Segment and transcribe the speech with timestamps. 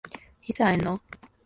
[0.47, 0.99] いつ会えんの？